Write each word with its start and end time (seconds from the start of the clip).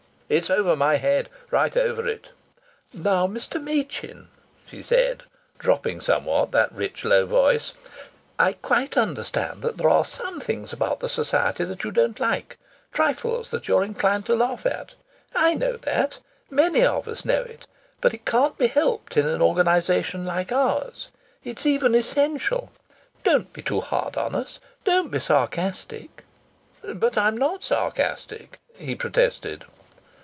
"It's 0.31 0.49
over 0.49 0.77
my 0.77 0.95
head 0.95 1.27
right 1.49 1.75
over 1.75 2.07
it!" 2.07 2.31
"Now, 2.93 3.27
Mr. 3.27 3.61
Machin," 3.61 4.29
she 4.65 4.81
said, 4.81 5.23
dropping 5.59 5.99
somewhat 5.99 6.53
that 6.53 6.71
rich 6.71 7.03
low 7.03 7.25
voice, 7.25 7.73
"I 8.39 8.53
quite 8.53 8.95
understand 8.95 9.61
that 9.61 9.75
there 9.77 9.89
are 9.89 10.05
some 10.05 10.39
things 10.39 10.71
about 10.71 11.01
the 11.01 11.09
Society 11.09 11.65
you 11.65 11.91
don't 11.91 12.17
like, 12.17 12.57
trifles 12.93 13.51
that 13.51 13.67
you're 13.67 13.83
inclined 13.83 14.25
to 14.27 14.33
laugh 14.37 14.65
at. 14.65 14.93
I 15.35 15.53
know 15.53 15.75
that. 15.75 16.19
Many 16.49 16.83
of 16.85 17.09
us 17.09 17.25
know 17.25 17.41
it. 17.41 17.67
But 17.99 18.13
it 18.13 18.25
can't 18.25 18.57
be 18.57 18.67
helped 18.67 19.17
in 19.17 19.27
an 19.27 19.41
organization 19.41 20.23
like 20.23 20.53
ours. 20.53 21.09
It's 21.43 21.65
even 21.65 21.93
essential. 21.93 22.71
Don't 23.25 23.51
be 23.51 23.61
too 23.61 23.81
hard 23.81 24.15
on 24.15 24.33
us. 24.35 24.61
Don't 24.85 25.11
be 25.11 25.19
sarcastic." 25.19 26.23
"But 26.83 27.17
I'm 27.17 27.35
not 27.37 27.63
sarcastic!" 27.63 28.59
he 28.77 28.95
protested. 28.95 29.65